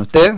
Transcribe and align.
¿Usted? 0.00 0.36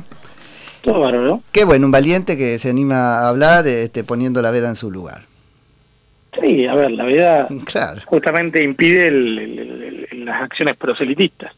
Todo 0.82 0.98
bárbaro. 0.98 1.40
Qué 1.52 1.62
bueno, 1.64 1.86
un 1.86 1.92
valiente 1.92 2.36
que 2.36 2.58
se 2.58 2.70
anima 2.70 3.18
a 3.20 3.28
hablar 3.28 3.64
este, 3.68 4.02
poniendo 4.02 4.42
la 4.42 4.50
veda 4.50 4.68
en 4.68 4.74
su 4.74 4.90
lugar. 4.90 5.22
Sí, 6.42 6.66
a 6.66 6.74
ver, 6.74 6.90
la 6.90 7.04
veda 7.04 7.48
Claro. 7.64 8.00
justamente 8.06 8.64
impide 8.64 9.06
el- 9.06 9.38
el- 9.38 10.08
el- 10.10 10.24
las 10.24 10.42
acciones 10.42 10.76
proselitistas. 10.76 11.52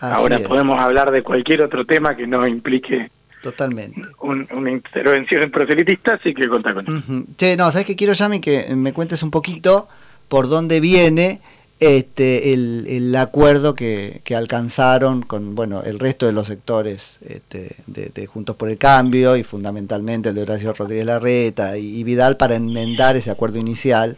Así 0.00 0.14
Ahora 0.20 0.36
es, 0.36 0.46
podemos 0.46 0.78
hablar 0.78 1.10
de 1.10 1.22
cualquier 1.22 1.62
otro 1.62 1.86
tema 1.86 2.14
que 2.14 2.26
no 2.26 2.46
implique 2.46 3.10
Totalmente. 3.42 4.02
un- 4.20 4.46
una 4.52 4.70
intervención 4.70 5.50
proselitista, 5.50 6.14
así 6.14 6.34
que 6.34 6.46
contá 6.46 6.74
con 6.74 6.84
eso. 6.86 6.92
Ujú. 6.98 7.24
Che, 7.38 7.56
no, 7.56 7.70
¿sabes 7.72 7.86
qué 7.86 7.96
quiero, 7.96 8.12
Yami? 8.12 8.40
Que 8.42 8.66
me 8.76 8.92
cuentes 8.92 9.22
un 9.22 9.30
poquito 9.30 9.88
por 10.28 10.46
dónde 10.50 10.78
viene 10.80 11.40
este 11.80 12.52
el, 12.54 12.86
el 12.88 13.16
acuerdo 13.16 13.74
que, 13.74 14.20
que 14.24 14.36
alcanzaron 14.36 15.22
con 15.22 15.54
bueno 15.54 15.82
el 15.82 15.98
resto 15.98 16.24
de 16.26 16.32
los 16.32 16.46
sectores 16.46 17.18
este, 17.28 17.76
de, 17.86 18.10
de 18.14 18.26
Juntos 18.26 18.56
por 18.56 18.70
el 18.70 18.78
Cambio 18.78 19.36
y 19.36 19.42
fundamentalmente 19.42 20.28
el 20.30 20.34
de 20.36 20.42
Horacio 20.42 20.72
Rodríguez 20.72 21.06
Larreta 21.06 21.76
y, 21.76 21.98
y 21.98 22.04
Vidal 22.04 22.36
para 22.36 22.54
enmendar 22.54 23.16
ese 23.16 23.30
acuerdo 23.30 23.58
inicial 23.58 24.16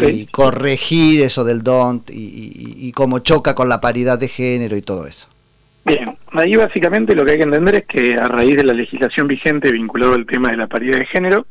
y 0.00 0.26
corregir 0.26 1.22
eso 1.22 1.44
del 1.44 1.62
DONT 1.62 2.10
y, 2.10 2.14
y- 2.14 2.88
y 2.88 2.92
cómo 2.92 3.20
choca 3.20 3.54
con 3.54 3.68
la 3.68 3.80
paridad 3.80 4.18
de 4.18 4.28
género 4.28 4.76
y 4.76 4.82
todo 4.82 5.06
eso. 5.06 5.28
bien. 5.84 6.16
Ahí 6.32 6.56
básicamente 6.56 7.14
lo 7.14 7.24
que 7.24 7.32
hay 7.32 7.36
que 7.38 7.44
entender 7.44 7.76
es 7.76 7.86
que 7.86 8.14
a 8.16 8.26
raíz 8.26 8.56
de 8.56 8.64
la 8.64 8.74
legislación 8.74 9.26
vigente 9.28 9.70
vinculado 9.72 10.14
al 10.14 10.26
tema 10.26 10.50
de 10.50 10.56
la 10.58 10.66
paridad 10.66 10.98
de 10.98 11.06
género, 11.06 11.46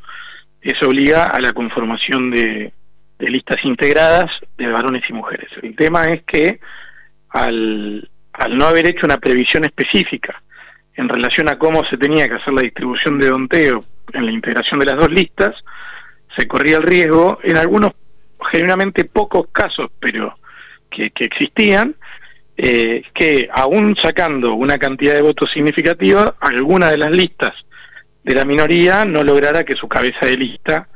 eso 0.61 0.87
obliga 0.87 1.23
a 1.25 1.39
la 1.39 1.53
conformación 1.53 2.29
de, 2.29 2.71
de 3.19 3.29
listas 3.29 3.63
integradas 3.63 4.31
de 4.57 4.67
varones 4.67 5.03
y 5.09 5.13
mujeres. 5.13 5.49
El 5.61 5.75
tema 5.75 6.05
es 6.05 6.23
que 6.23 6.59
al, 7.29 8.09
al 8.33 8.57
no 8.57 8.65
haber 8.65 8.87
hecho 8.87 9.05
una 9.05 9.17
previsión 9.17 9.65
específica 9.65 10.41
en 10.95 11.09
relación 11.09 11.49
a 11.49 11.57
cómo 11.57 11.83
se 11.85 11.97
tenía 11.97 12.27
que 12.27 12.35
hacer 12.35 12.53
la 12.53 12.61
distribución 12.61 13.19
de 13.19 13.29
donteo 13.29 13.83
en 14.13 14.25
la 14.25 14.31
integración 14.31 14.79
de 14.79 14.85
las 14.85 14.95
dos 14.95 15.11
listas, 15.11 15.55
se 16.37 16.47
corría 16.47 16.77
el 16.77 16.83
riesgo, 16.83 17.39
en 17.43 17.57
algunos 17.57 17.93
genuinamente 18.51 19.05
pocos 19.05 19.47
casos, 19.51 19.89
pero 19.99 20.37
que, 20.89 21.11
que 21.11 21.25
existían, 21.25 21.95
eh, 22.57 23.03
que 23.13 23.49
aún 23.51 23.95
sacando 24.01 24.53
una 24.53 24.77
cantidad 24.77 25.13
de 25.13 25.21
votos 25.21 25.51
significativa, 25.51 26.35
alguna 26.39 26.89
de 26.89 26.97
las 26.97 27.11
listas 27.11 27.53
de 28.23 28.33
la 28.33 28.45
minoría 28.45 29.05
no 29.05 29.23
lograra 29.23 29.63
que 29.63 29.75
su 29.75 29.87
cabeza 29.87 30.25
de 30.25 30.37
lista 30.37 30.87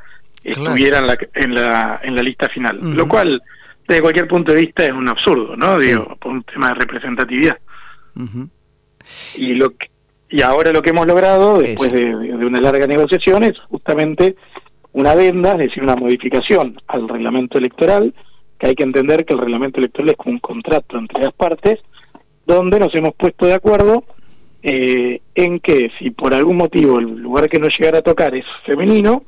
estuviera 0.43 0.99
en, 0.99 1.07
la, 1.07 1.17
en, 1.33 1.55
la, 1.55 1.99
en 2.03 2.15
la 2.15 2.21
lista 2.21 2.47
final. 2.49 2.79
Lo 2.95 3.07
cual, 3.07 3.41
desde 3.87 4.01
cualquier 4.01 4.27
punto 4.27 4.53
de 4.53 4.61
vista, 4.61 4.85
es 4.85 4.91
un 4.91 5.07
absurdo, 5.09 5.55
¿no? 5.55 5.79
Sí. 5.79 5.87
Digo, 5.87 6.15
por 6.19 6.31
un 6.31 6.43
tema 6.43 6.69
de 6.69 6.75
representatividad. 6.75 7.57
Y, 9.35 9.53
lo 9.53 9.71
que- 9.71 9.89
y 10.29 10.41
ahora 10.41 10.71
lo 10.71 10.81
que 10.81 10.91
hemos 10.91 11.07
logrado, 11.07 11.57
después 11.59 11.91
de, 11.91 12.15
de 12.15 12.45
una 12.45 12.61
larga 12.61 12.85
negociación, 12.85 13.43
es 13.43 13.57
justamente 13.69 14.35
una 14.91 15.11
adenda, 15.11 15.53
es 15.53 15.57
decir, 15.59 15.83
una 15.83 15.95
modificación 15.95 16.79
al 16.87 17.07
reglamento 17.09 17.57
electoral, 17.57 18.13
que 18.59 18.67
hay 18.67 18.75
que 18.75 18.83
entender 18.83 19.25
que 19.25 19.33
el 19.33 19.39
reglamento 19.39 19.79
electoral 19.79 20.09
es 20.09 20.17
como 20.17 20.31
un 20.33 20.39
contrato 20.39 20.97
entre 20.97 21.23
las 21.23 21.33
partes, 21.33 21.79
donde 22.45 22.79
nos 22.79 22.93
hemos 22.95 23.13
puesto 23.15 23.45
de 23.45 23.53
acuerdo 23.53 24.03
eh, 24.61 25.21
en 25.35 25.59
que 25.61 25.91
si 25.97 26.09
por 26.11 26.33
algún 26.33 26.57
motivo 26.57 26.99
el 26.99 27.05
lugar 27.21 27.47
que 27.49 27.59
nos 27.59 27.73
llegara 27.79 27.99
a 27.99 28.01
tocar 28.01 28.35
es 28.35 28.45
femenino 28.65 29.23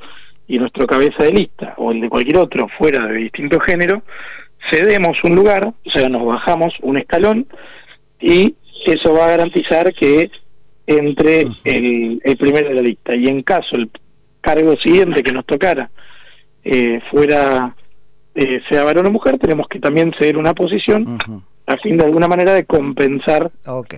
y 0.51 0.59
nuestro 0.59 0.85
cabeza 0.85 1.23
de 1.23 1.31
lista 1.31 1.75
o 1.77 1.93
el 1.93 2.01
de 2.01 2.09
cualquier 2.09 2.37
otro 2.37 2.67
fuera 2.77 3.07
de 3.07 3.19
distinto 3.19 3.57
género, 3.61 4.03
cedemos 4.69 5.17
un 5.23 5.33
lugar, 5.33 5.65
o 5.65 5.89
sea, 5.89 6.09
nos 6.09 6.25
bajamos 6.25 6.73
un 6.81 6.97
escalón 6.97 7.47
y 8.19 8.53
eso 8.85 9.13
va 9.13 9.27
a 9.27 9.29
garantizar 9.29 9.93
que 9.93 10.29
entre 10.87 11.47
el, 11.63 12.21
el 12.21 12.37
primero 12.37 12.67
de 12.67 12.75
la 12.75 12.81
lista. 12.81 13.15
Y 13.15 13.27
en 13.27 13.43
caso 13.43 13.77
el 13.77 13.89
cargo 14.41 14.75
siguiente 14.75 15.23
que 15.23 15.31
nos 15.31 15.45
tocara 15.45 15.89
eh, 16.65 16.99
fuera, 17.09 17.73
eh, 18.35 18.59
sea 18.69 18.83
varón 18.83 19.05
o 19.05 19.11
mujer, 19.11 19.37
tenemos 19.39 19.69
que 19.69 19.79
también 19.79 20.13
ceder 20.19 20.35
una 20.35 20.53
posición 20.53 21.17
a 21.65 21.77
fin 21.77 21.95
de 21.95 22.03
alguna 22.03 22.27
manera 22.27 22.53
de 22.53 22.65
compensar 22.65 23.49
Ok. 23.65 23.93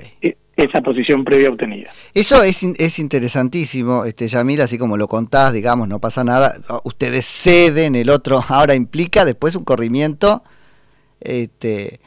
Esa 0.56 0.82
posición 0.82 1.24
previa 1.24 1.50
obtenida. 1.50 1.90
Eso 2.14 2.42
es, 2.44 2.62
es 2.64 3.00
interesantísimo, 3.00 4.06
este 4.06 4.28
Yamil, 4.28 4.62
así 4.62 4.78
como 4.78 4.98
lo 4.98 5.08
contás, 5.08 5.52
digamos, 5.54 5.88
no 5.88 6.00
pasa 6.00 6.24
nada. 6.24 6.54
Ustedes 6.84 7.26
ceden, 7.26 7.96
el 7.96 8.10
otro 8.10 8.44
ahora 8.50 8.76
implica 8.76 9.26
después 9.26 9.56
un 9.56 9.64
corrimiento. 9.64 10.44
Este, 11.20 12.00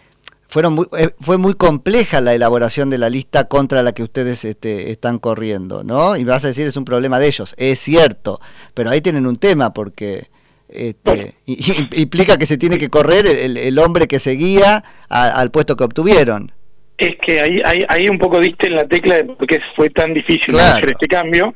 fueron 0.48 0.74
muy, 0.74 0.86
eh, 0.98 1.10
fue 1.20 1.38
muy 1.38 1.54
compleja 1.54 2.20
la 2.20 2.34
elaboración 2.34 2.88
de 2.90 2.98
la 2.98 3.10
lista 3.10 3.44
contra 3.48 3.82
la 3.82 3.92
que 3.92 4.02
ustedes 4.02 4.44
este, 4.44 4.90
están 4.90 5.18
corriendo, 5.18 5.82
¿no? 5.84 6.16
Y 6.16 6.24
vas 6.24 6.44
a 6.44 6.48
decir 6.48 6.66
es 6.66 6.76
un 6.76 6.84
problema 6.84 7.18
de 7.18 7.26
ellos, 7.26 7.54
es 7.58 7.78
cierto, 7.80 8.40
pero 8.74 8.90
ahí 8.90 9.00
tienen 9.00 9.26
un 9.26 9.36
tema 9.36 9.72
porque 9.72 10.28
este, 10.68 11.34
implica 11.46 12.36
que 12.36 12.46
se 12.46 12.58
tiene 12.58 12.78
que 12.78 12.90
correr 12.90 13.26
el, 13.26 13.56
el 13.56 13.78
hombre 13.78 14.06
que 14.06 14.20
seguía 14.20 14.84
a- 15.08 15.28
al 15.30 15.50
puesto 15.50 15.76
que 15.76 15.84
obtuvieron. 15.84 16.52
Es 16.98 17.16
que 17.20 17.40
ahí, 17.40 17.60
ahí, 17.64 17.84
ahí 17.88 18.08
un 18.08 18.18
poco 18.18 18.40
diste 18.40 18.68
en 18.68 18.76
la 18.76 18.86
tecla 18.86 19.16
de 19.16 19.24
por 19.24 19.46
qué 19.46 19.60
fue 19.74 19.90
tan 19.90 20.14
difícil 20.14 20.54
Claro. 20.54 20.76
hacer 20.76 20.90
este 20.90 21.06
cambio, 21.08 21.54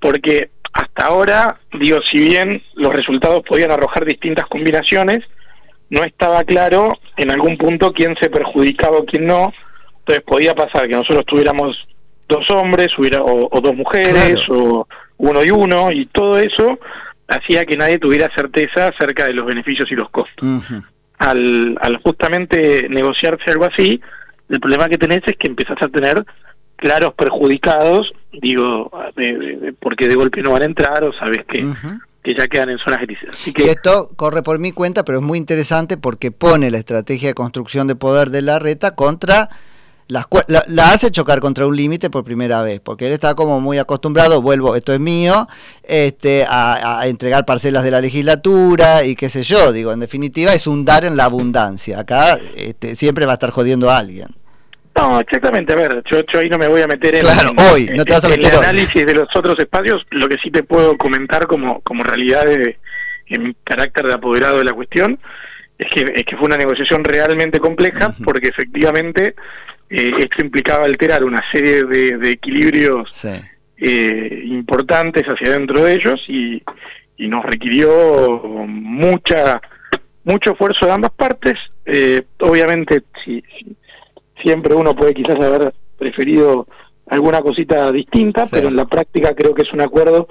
porque 0.00 0.50
hasta 0.72 1.06
ahora, 1.06 1.58
digo, 1.78 1.98
si 2.10 2.18
bien 2.20 2.62
los 2.74 2.94
resultados 2.94 3.42
podían 3.46 3.70
arrojar 3.70 4.04
distintas 4.04 4.46
combinaciones, 4.46 5.18
no 5.90 6.04
estaba 6.04 6.44
claro 6.44 6.92
en 7.16 7.30
algún 7.30 7.56
punto 7.58 7.92
quién 7.92 8.14
se 8.20 8.30
perjudicaba 8.30 8.98
o 8.98 9.04
quién 9.04 9.26
no, 9.26 9.52
entonces 10.00 10.24
podía 10.24 10.54
pasar 10.54 10.86
que 10.86 10.94
nosotros 10.94 11.24
tuviéramos 11.26 11.86
dos 12.28 12.48
hombres 12.50 12.88
hubiera, 12.98 13.22
o, 13.22 13.48
o 13.50 13.60
dos 13.60 13.74
mujeres 13.74 14.40
o 14.48 14.86
uno 15.16 15.44
y 15.44 15.50
uno, 15.50 15.90
y 15.90 16.06
todo 16.06 16.38
eso 16.38 16.78
hacía 17.26 17.64
que 17.66 17.76
nadie 17.76 17.98
tuviera 17.98 18.30
certeza 18.34 18.88
acerca 18.88 19.26
de 19.26 19.32
los 19.34 19.44
beneficios 19.46 19.90
y 19.90 19.94
los 19.94 20.08
costos. 20.10 20.46
Al, 21.18 21.76
al 21.80 21.96
justamente 21.98 22.86
negociarse 22.88 23.50
algo 23.50 23.64
así, 23.64 24.00
el 24.48 24.60
problema 24.60 24.88
que 24.88 24.98
tenés 24.98 25.22
es 25.26 25.36
que 25.38 25.48
empezás 25.48 25.76
a 25.80 25.88
tener 25.88 26.24
claros 26.76 27.12
perjudicados, 27.14 28.12
digo, 28.32 28.90
porque 29.80 30.08
de 30.08 30.14
golpe 30.14 30.42
no 30.42 30.52
van 30.52 30.62
a 30.62 30.66
entrar 30.66 31.02
o 31.04 31.12
sabes 31.12 31.44
que, 31.48 31.66
que 32.22 32.34
ya 32.38 32.46
quedan 32.46 32.70
en 32.70 32.78
zonas 32.78 33.00
grises. 33.00 33.30
Así 33.32 33.52
Y 33.56 33.62
esto 33.68 34.10
corre 34.16 34.42
por 34.42 34.58
mi 34.58 34.70
cuenta, 34.72 35.04
pero 35.04 35.18
es 35.18 35.24
muy 35.24 35.38
interesante 35.38 35.96
porque 35.96 36.30
pone 36.30 36.70
la 36.70 36.78
estrategia 36.78 37.28
de 37.28 37.34
construcción 37.34 37.88
de 37.88 37.96
poder 37.96 38.30
de 38.30 38.42
la 38.42 38.58
reta 38.58 38.94
contra 38.94 39.48
las 40.06 40.24
cua- 40.26 40.44
la, 40.48 40.64
la 40.68 40.92
hace 40.92 41.10
chocar 41.10 41.40
contra 41.40 41.66
un 41.66 41.76
límite 41.76 42.08
por 42.08 42.24
primera 42.24 42.62
vez, 42.62 42.80
porque 42.80 43.08
él 43.08 43.12
está 43.12 43.34
como 43.34 43.60
muy 43.60 43.76
acostumbrado, 43.76 44.40
vuelvo, 44.40 44.74
esto 44.74 44.94
es 44.94 45.00
mío, 45.00 45.46
este, 45.82 46.46
a, 46.48 47.00
a 47.00 47.06
entregar 47.08 47.44
parcelas 47.44 47.82
de 47.82 47.90
la 47.90 48.00
legislatura 48.00 49.04
y 49.04 49.16
qué 49.16 49.28
sé 49.28 49.42
yo, 49.42 49.70
digo, 49.72 49.92
en 49.92 50.00
definitiva 50.00 50.54
es 50.54 50.66
un 50.66 50.86
dar 50.86 51.04
en 51.04 51.16
la 51.18 51.24
abundancia. 51.24 51.98
Acá 52.00 52.38
este, 52.56 52.96
siempre 52.96 53.26
va 53.26 53.32
a 53.32 53.34
estar 53.34 53.50
jodiendo 53.50 53.90
a 53.90 53.98
alguien. 53.98 54.28
No, 55.00 55.20
exactamente, 55.20 55.72
a 55.72 55.76
ver, 55.76 56.02
yo, 56.10 56.20
yo 56.32 56.40
ahí 56.40 56.48
no 56.48 56.58
me 56.58 56.68
voy 56.68 56.82
a 56.82 56.86
meter 56.86 57.14
en, 57.14 57.20
Claro, 57.22 57.50
en- 57.50 57.72
hoy, 57.72 57.88
no 57.94 58.04
te 58.04 58.12
vas 58.12 58.24
a 58.24 58.26
en 58.28 58.36
meter 58.36 58.52
el 58.52 58.58
hoy. 58.58 58.64
análisis 58.64 59.06
de 59.06 59.14
los 59.14 59.28
otros 59.34 59.58
espacios, 59.58 60.04
lo 60.10 60.28
que 60.28 60.36
sí 60.42 60.50
te 60.50 60.62
puedo 60.62 60.96
comentar 60.96 61.46
como, 61.46 61.80
como 61.80 62.02
realidad 62.02 62.44
de, 62.44 62.78
en 63.26 63.42
mi 63.42 63.54
carácter 63.64 64.06
de 64.06 64.14
apoderado 64.14 64.58
de 64.58 64.64
la 64.64 64.72
cuestión, 64.72 65.18
es 65.78 65.86
que, 65.94 66.12
es 66.14 66.24
que 66.24 66.36
fue 66.36 66.46
una 66.46 66.56
negociación 66.56 67.04
realmente 67.04 67.60
compleja, 67.60 68.14
porque 68.24 68.48
efectivamente 68.48 69.34
eh, 69.90 70.10
esto 70.18 70.44
implicaba 70.44 70.84
alterar 70.84 71.22
una 71.24 71.42
serie 71.52 71.84
de, 71.84 72.18
de 72.18 72.30
equilibrios 72.32 73.08
Sí. 73.12 73.28
eh, 73.78 74.42
importantes 74.46 75.24
hacia 75.26 75.52
dentro 75.52 75.84
de 75.84 75.94
ellos 75.94 76.20
y, 76.26 76.62
y 77.16 77.28
nos 77.28 77.44
requirió 77.44 78.42
mucha 78.66 79.60
mucho 80.24 80.50
esfuerzo 80.52 80.84
de 80.86 80.92
ambas 80.92 81.12
partes. 81.12 81.54
Eh, 81.86 82.22
obviamente, 82.40 83.02
si, 83.24 83.42
si- 83.58 83.76
siempre 84.42 84.74
uno 84.74 84.94
puede 84.94 85.14
quizás 85.14 85.36
haber 85.36 85.74
preferido 85.98 86.66
alguna 87.08 87.40
cosita 87.40 87.90
distinta, 87.90 88.44
Sí. 88.44 88.50
pero 88.54 88.68
en 88.68 88.76
la 88.76 88.84
práctica 88.86 89.34
creo 89.34 89.54
que 89.54 89.62
es 89.62 89.72
un 89.72 89.80
acuerdo 89.80 90.28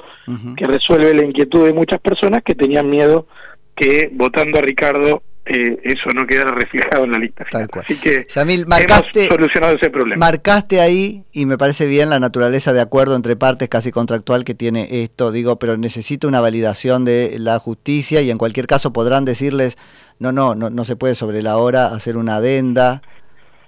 que 0.56 0.66
resuelve 0.66 1.14
la 1.14 1.24
inquietud 1.26 1.66
de 1.66 1.74
muchas 1.74 2.00
personas 2.00 2.44
que 2.44 2.54
tenían 2.56 2.90
miedo 2.90 3.28
que 3.76 4.10
votando 4.14 4.60
a 4.60 4.62
Ricardo 4.62 5.24
eh, 5.50 5.80
eso 5.84 6.10
no 6.14 6.28
quedara 6.28 6.52
reflejado 6.52 7.06
en 7.06 7.12
la 7.14 7.20
lista. 7.20 7.46
Tal 7.50 7.62
final. 7.62 7.70
cual. 7.70 7.86
Así 7.86 7.96
que 7.96 8.26
Yamil, 8.30 8.56
hemos 8.62 8.68
marcaste, 8.68 9.28
solucionado 9.28 9.76
ese 9.78 9.90
problema. 9.90 10.20
Marcaste 10.26 10.82
ahí, 10.82 11.24
y 11.32 11.46
me 11.46 11.58
parece 11.58 11.86
bien 11.86 12.10
la 12.10 12.20
naturaleza 12.20 12.74
de 12.74 12.82
acuerdo 12.82 13.16
entre 13.16 13.38
partes 13.38 13.70
casi 13.70 13.92
contractual 13.92 14.44
que 14.44 14.56
tiene 14.56 14.88
esto, 15.04 15.32
digo, 15.32 15.58
pero 15.58 15.78
necesita 15.78 16.28
una 16.28 16.42
validación 16.42 17.06
de 17.06 17.38
la 17.40 17.60
justicia 17.60 18.22
y 18.22 18.30
en 18.30 18.38
cualquier 18.38 18.68
caso 18.68 18.92
podrán 18.92 19.24
decirles, 19.24 19.78
no, 20.20 20.34
no, 20.34 20.54
no, 20.54 20.70
no 20.70 20.84
se 20.84 20.98
puede 20.98 21.16
sobre 21.16 21.42
la 21.42 21.56
hora 21.58 21.88
hacer 21.88 22.18
una 22.18 22.36
adenda, 22.38 23.02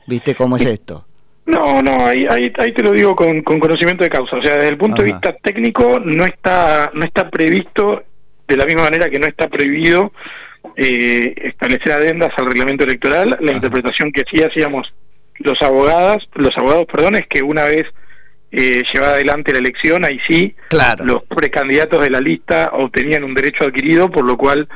¿viste 0.09 0.35
cómo 0.35 0.57
es 0.57 0.65
esto? 0.65 1.05
No, 1.45 1.81
no, 1.81 2.05
ahí, 2.05 2.25
ahí, 2.29 2.51
ahí 2.57 2.73
te 2.73 2.83
lo 2.83 2.91
digo 2.91 3.15
con, 3.15 3.41
con 3.41 3.59
conocimiento 3.59 4.03
de 4.03 4.09
causa. 4.09 4.35
O 4.35 4.41
sea, 4.41 4.55
desde 4.55 4.69
el 4.69 4.77
punto 4.77 5.01
de 5.01 5.11
vista 5.11 5.35
técnico 5.41 5.99
no 5.99 6.25
está 6.25 6.91
no 6.93 7.05
está 7.05 7.29
previsto 7.29 8.03
de 8.47 8.57
la 8.57 8.65
misma 8.65 8.83
manera 8.83 9.09
que 9.09 9.19
no 9.19 9.27
está 9.27 9.47
prohibido 9.47 10.11
eh, 10.75 11.33
establecer 11.37 11.91
adendas 11.91 12.31
al 12.37 12.45
reglamento 12.45 12.83
electoral. 12.83 13.29
La 13.39 13.51
Ajá. 13.51 13.53
interpretación 13.53 14.11
que 14.11 14.23
sí 14.29 14.43
hacíamos 14.43 14.93
los 15.39 15.59
abogados, 15.61 16.29
los 16.35 16.55
abogados, 16.57 16.85
perdón, 16.91 17.15
es 17.15 17.27
que 17.27 17.41
una 17.41 17.63
vez 17.63 17.87
eh, 18.51 18.83
llevada 18.93 19.13
adelante 19.13 19.53
la 19.53 19.59
elección, 19.59 20.05
ahí 20.05 20.19
sí, 20.27 20.55
los 21.03 21.23
precandidatos 21.23 22.01
de 22.01 22.09
la 22.09 22.19
lista 22.19 22.71
obtenían 22.73 23.23
un 23.23 23.33
derecho 23.33 23.63
adquirido, 23.63 24.09
por 24.11 24.25
lo 24.25 24.37
cual 24.37 24.67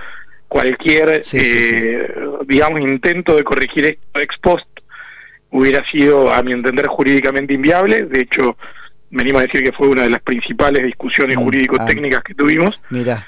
cualquier, 0.47 1.21
eh, 1.33 2.13
digamos, 2.45 2.81
intento 2.81 3.35
de 3.35 3.43
corregir 3.43 3.85
esto 3.85 4.19
ex 4.19 4.37
post 4.39 4.67
hubiera 5.53 5.83
sido, 5.89 6.33
a 6.33 6.43
mi 6.43 6.51
entender, 6.51 6.87
jurídicamente 6.87 7.53
inviable. 7.53 8.03
De 8.03 8.21
hecho, 8.21 8.57
venimos 9.09 9.41
a 9.41 9.45
decir 9.45 9.63
que 9.63 9.71
fue 9.71 9.87
una 9.87 10.03
de 10.03 10.09
las 10.09 10.21
principales 10.21 10.83
discusiones 10.83 11.37
mm, 11.37 11.43
jurídico-técnicas 11.43 12.19
ah. 12.19 12.23
que 12.25 12.33
tuvimos. 12.33 12.79
Mira. 12.89 13.25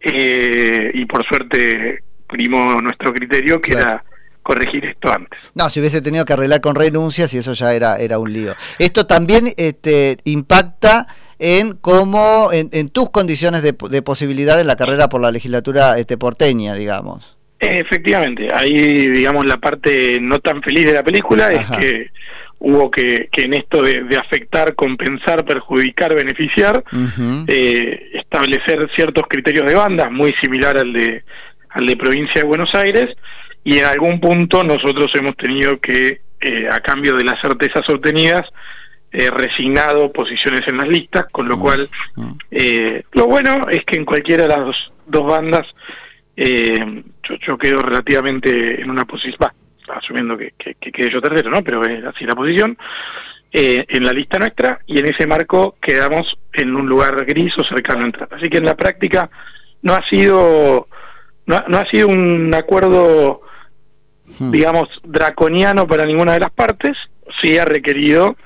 Eh, 0.00 0.92
y 0.94 1.04
por 1.04 1.26
suerte 1.26 2.02
primó 2.28 2.80
nuestro 2.80 3.12
criterio, 3.12 3.60
que 3.60 3.72
era 3.72 4.04
corregir 4.42 4.84
esto 4.84 5.12
antes. 5.12 5.40
No, 5.54 5.68
si 5.68 5.80
hubiese 5.80 6.00
tenido 6.00 6.24
que 6.24 6.32
arreglar 6.32 6.60
con 6.60 6.76
renuncias 6.76 7.34
y 7.34 7.38
eso 7.38 7.52
ya 7.52 7.74
era, 7.74 7.96
era 7.96 8.18
un 8.18 8.32
lío. 8.32 8.54
Esto 8.78 9.06
también 9.06 9.52
este, 9.56 10.18
impacta 10.24 11.06
en 11.38 11.76
cómo, 11.76 12.50
en, 12.52 12.88
tus 12.90 13.10
condiciones 13.10 13.62
de, 13.62 14.02
posibilidad 14.02 14.60
en 14.60 14.68
la 14.68 14.76
carrera 14.76 15.08
por 15.08 15.20
la 15.20 15.32
legislatura 15.32 15.98
este, 15.98 16.16
porteña, 16.16 16.74
digamos. 16.74 17.35
Efectivamente, 17.58 18.48
ahí 18.52 19.08
digamos 19.08 19.46
la 19.46 19.56
parte 19.56 20.18
no 20.20 20.40
tan 20.40 20.62
feliz 20.62 20.86
de 20.86 20.92
la 20.92 21.02
película 21.02 21.52
es 21.52 21.66
que 21.78 22.10
hubo 22.58 22.90
que, 22.90 23.28
que 23.32 23.42
en 23.42 23.54
esto 23.54 23.82
de, 23.82 24.16
afectar, 24.18 24.74
compensar, 24.74 25.44
perjudicar, 25.44 26.14
beneficiar, 26.14 26.84
eh, 27.46 28.10
establecer 28.14 28.90
ciertos 28.94 29.26
criterios 29.28 29.66
de 29.66 29.74
bandas, 29.74 30.10
muy 30.10 30.32
similar 30.34 30.76
al 30.76 30.92
de, 30.92 31.24
al 31.70 31.86
de 31.86 31.96
provincia 31.96 32.40
de 32.40 32.46
Buenos 32.46 32.74
Aires, 32.74 33.16
y 33.64 33.78
en 33.78 33.84
algún 33.84 34.20
punto 34.20 34.62
nosotros 34.62 35.10
hemos 35.14 35.36
tenido 35.36 35.80
que, 35.80 36.20
eh, 36.40 36.68
a 36.70 36.80
cambio 36.80 37.16
de 37.16 37.24
las 37.24 37.40
certezas 37.40 37.88
obtenidas, 37.88 38.46
eh, 39.12 39.30
resignado 39.30 40.12
posiciones 40.12 40.60
en 40.68 40.76
las 40.76 40.88
listas, 40.88 41.26
con 41.32 41.48
lo 41.48 41.56
mm, 41.56 41.60
cual 41.60 41.90
mm. 42.16 42.30
eh, 42.50 43.02
lo 43.12 43.26
bueno 43.26 43.66
es 43.70 43.84
que 43.84 43.96
en 43.96 44.04
cualquiera 44.04 44.42
de 44.42 44.48
las 44.50 44.76
dos, 45.06 45.26
bandas 45.26 45.66
eh, 47.30 47.38
yo, 47.46 47.58
quedo 47.58 47.80
relativamente 47.80 48.80
en 48.80 48.90
una 48.90 49.04
posición, 49.04 49.50
asumiendo 49.88 50.36
que, 50.36 50.52
que, 50.58 50.74
quede 50.74 51.10
yo 51.10 51.20
tercero, 51.20 51.50
¿no? 51.50 51.62
pero 51.62 51.84
es 51.84 52.04
así 52.04 52.24
la 52.24 52.34
posición, 52.34 52.76
en 53.52 54.04
la 54.04 54.12
lista 54.12 54.38
nuestra 54.38 54.80
y 54.86 54.98
en 54.98 55.06
ese 55.06 55.26
marco 55.26 55.76
quedamos 55.80 56.36
en 56.52 56.76
un 56.76 56.86
lugar 56.86 57.24
gris 57.24 57.56
o 57.56 57.64
cercano 57.64 58.02
a 58.02 58.06
entrar. 58.06 58.28
Así 58.32 58.50
que 58.50 58.58
en 58.58 58.66
la 58.66 58.74
práctica 58.74 59.30
no 59.80 59.94
ha 59.94 60.06
sido, 60.10 60.88
no, 61.46 61.64
no 61.66 61.78
ha 61.78 61.86
sido 61.86 62.08
un 62.08 62.54
acuerdo 62.54 63.40
Hmm. 64.38 64.50
digamos, 64.50 64.88
draconiano 65.04 65.86
para 65.86 66.04
ninguna 66.04 66.32
de 66.32 66.40
las 66.40 66.50
partes, 66.50 66.96
sí 67.40 67.58
ha 67.58 67.64
requerido 67.64 68.36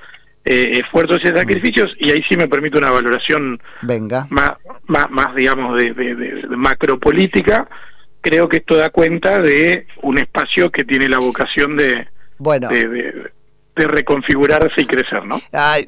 eh, 0.44 0.72
esfuerzos 0.84 1.20
y 1.24 1.30
hmm. 1.30 1.36
sacrificios, 1.36 1.96
y 1.98 2.10
ahí 2.10 2.22
sí 2.28 2.36
me 2.36 2.48
permite 2.48 2.78
una 2.78 2.90
valoración 2.90 3.60
Venga. 3.82 4.26
Más, 4.30 4.52
más, 4.86 5.10
más 5.10 5.34
digamos, 5.34 5.76
de, 5.76 5.92
de, 5.94 6.44
macropolítica. 6.56 7.68
Creo 8.20 8.48
que 8.48 8.58
esto 8.58 8.76
da 8.76 8.90
cuenta 8.90 9.40
de 9.40 9.86
un 10.02 10.18
espacio 10.18 10.70
que 10.70 10.84
tiene 10.84 11.08
la 11.08 11.18
vocación 11.18 11.76
de, 11.76 12.08
bueno. 12.38 12.68
de, 12.68 13.30
reconfigurarse 13.76 14.82
y 14.82 14.84
crecer, 14.84 15.24
¿no? 15.24 15.40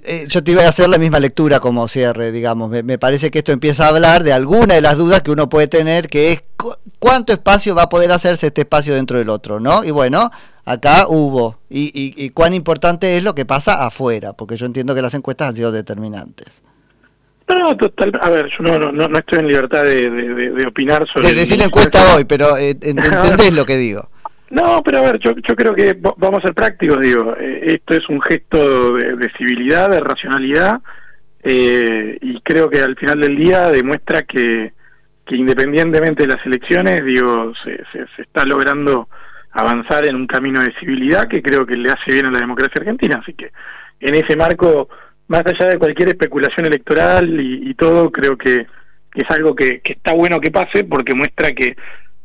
Eh, 0.05 0.25
yo 0.26 0.43
te 0.43 0.52
iba 0.52 0.62
a 0.62 0.69
hacer 0.69 0.88
la 0.88 0.96
misma 0.96 1.20
lectura 1.20 1.61
como 1.61 1.87
cierre, 1.88 2.32
digamos. 2.32 2.70
Me, 2.70 2.82
me, 2.82 2.96
parece 2.96 3.31
que 3.31 3.40
esto 3.40 3.52
empieza 3.52 3.84
a 3.84 3.88
hablar 3.88 4.23
de 4.23 4.32
alguna 4.32 4.76
de 4.76 4.81
las 4.81 4.96
dudas 4.96 5.20
que 5.20 5.31
uno 5.31 5.50
puede 5.50 5.67
tener, 5.67 6.06
que 6.06 6.32
es 6.32 6.43
cuánto 6.99 7.34
espacio 7.34 7.75
va 7.75 7.82
a 7.82 7.88
poder 7.90 8.11
hacerse 8.12 8.46
este 8.46 8.62
espacio 8.62 8.94
dentro 8.94 9.19
del 9.19 9.29
otro, 9.29 9.61
¿no? 9.61 9.84
Y 9.84 9.90
bueno, 9.90 10.31
acá 10.64 11.06
hubo. 11.08 11.58
Y, 11.69 11.90
y, 11.94 12.31
cuán 12.31 12.55
importante 12.55 13.17
es 13.17 13.25
lo 13.25 13.34
que 13.34 13.44
pasa 13.44 13.84
afuera, 13.84 14.32
porque 14.32 14.56
yo 14.56 14.67
entiendo 14.67 14.94
que 14.94 15.02
las 15.02 15.14
encuestas 15.14 15.49
han 15.49 15.56
sido 15.56 15.73
determinantes. 15.73 16.62
No, 17.59 17.77
total, 17.77 18.13
a 18.21 18.31
ver, 18.31 18.49
yo 18.57 18.65
no, 18.65 18.93
no, 18.93 19.09
no 19.09 19.19
estoy 19.19 19.41
en 19.41 19.49
libertad 19.49 19.85
de, 19.85 20.11
de, 20.11 20.67
opinar 20.67 21.07
sobre... 21.09 21.29
De 21.29 21.35
decir 21.35 21.61
encuesta 21.63 22.15
hoy, 22.15 22.25
pero 22.25 22.57
eh, 22.57 22.71
entendés 22.83 23.53
lo 23.53 23.65
que 23.65 23.77
digo. 23.77 24.09
No, 24.51 24.83
pero 24.85 24.99
a 24.99 25.01
ver, 25.01 25.19
yo, 25.19 25.35
yo 25.37 25.57
creo 25.57 25.75
que 25.75 25.97
vamos 26.17 26.41
a 26.41 26.43
ser 26.43 26.55
prácticos, 26.55 27.01
digo, 27.01 27.35
eh, 27.39 27.75
esto 27.75 27.95
es 27.95 28.09
un 28.09 28.21
gesto 28.21 28.97
de, 28.97 29.31
civilidad, 29.39 29.91
de 29.91 30.01
racionalidad, 30.01 30.81
eh, 31.43 32.19
y 32.21 32.41
creo 32.43 32.69
que 32.69 32.81
al 32.81 32.97
final 32.97 33.21
del 33.21 33.37
día 33.37 33.71
demuestra 33.71 34.23
que, 34.23 34.73
que 35.25 35.37
independientemente 35.37 36.25
de 36.25 36.35
las 36.35 36.45
elecciones, 36.45 37.05
digo, 37.05 37.53
se, 37.65 37.83
se, 37.93 38.23
está 38.23 38.45
logrando 38.45 39.09
avanzar 39.53 40.05
en 40.07 40.17
un 40.17 40.27
camino 40.27 40.61
de 40.61 40.75
civilidad 40.79 41.29
que 41.29 41.43
creo 41.43 41.65
que 41.67 41.77
le 41.77 41.91
hace 41.91 42.13
bien 42.13 42.27
a 42.27 42.31
la 42.31 42.41
democracia 42.41 42.81
argentina. 42.81 43.21
Así 43.23 43.35
que 43.35 43.53
en 44.01 44.15
ese 44.15 44.37
marco, 44.37 44.89
más 45.32 45.46
allá 45.46 45.67
de 45.70 45.79
cualquier 45.79 46.11
especulación 46.11 46.67
electoral 46.67 47.40
y, 47.40 47.73
todo, 47.75 48.12
creo 48.12 48.37
que, 48.37 48.67
es 49.14 49.31
algo 49.31 49.55
que, 49.55 49.81
está 49.82 50.12
bueno 50.12 50.38
que 50.40 50.50
pase 50.50 50.84
porque 50.84 51.14
muestra 51.14 51.52
que 51.52 51.75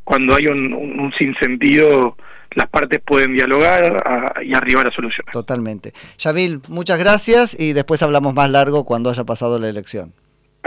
cuando 0.04 0.36
hay 0.36 0.48
un, 0.48 0.74
un, 0.74 1.14
sinsentido 1.18 2.18
las 2.52 2.68
partes 2.70 3.00
pueden 3.06 3.34
dialogar 3.34 4.36
y 4.44 4.54
arribar 4.54 4.88
a 4.88 4.92
soluciones. 4.92 5.32
Totalmente. 5.32 5.94
Yavil, 6.18 6.60
muchas 6.68 7.00
gracias 7.00 7.58
y 7.58 7.72
después 7.72 8.02
hablamos 8.04 8.34
más 8.34 8.50
largo 8.50 8.84
cuando 8.84 9.10
haya 9.10 9.24
pasado 9.24 9.58
la 9.58 9.70
elección. 9.70 10.14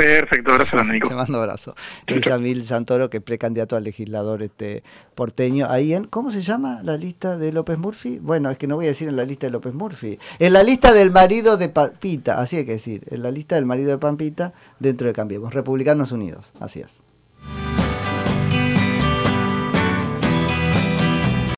Perfecto, 0.01 0.53
abrazo, 0.53 0.85
Nico. 0.85 1.09
Te 1.09 1.15
mando 1.15 1.39
abrazo. 1.39 1.75
Es 2.07 2.25
Yamil 2.25 2.65
Santoro, 2.65 3.11
que 3.11 3.19
es 3.19 3.23
precandidato 3.23 3.77
al 3.77 3.85
legislador 3.85 4.43
este 4.43 4.83
porteño. 5.15 5.67
Ahí 5.69 5.93
en, 5.93 6.05
¿cómo 6.05 6.31
se 6.31 6.43
llama 6.43 6.81
la 6.83 6.97
lista 6.97 7.37
de 7.37 7.53
López 7.53 7.79
Murphy? 7.79 8.19
Bueno, 8.19 8.51
es 8.51 8.57
que 8.57 8.67
no 8.67 8.77
voy 8.77 8.87
a 8.87 8.89
decir 8.89 9.09
en 9.09 9.17
la 9.17 9.25
lista 9.25 9.47
de 9.47 9.53
López 9.53 9.75
Murphy. 9.75 10.19
En 10.39 10.53
la 10.53 10.63
lista 10.63 10.93
del 10.95 11.11
marido 11.11 11.57
de 11.57 11.69
Pampita, 11.69 12.41
así 12.41 12.57
hay 12.57 12.65
que 12.65 12.73
decir. 12.73 13.03
En 13.11 13.23
la 13.23 13.31
lista 13.31 13.57
del 13.57 13.67
marido 13.67 13.91
de 13.91 13.99
Pampita 13.99 14.55
dentro 14.79 15.07
de 15.07 15.13
Cambiemos. 15.13 15.53
Republicanos 15.53 16.13
Unidos, 16.13 16.53
así 16.61 16.81
es. 16.81 17.03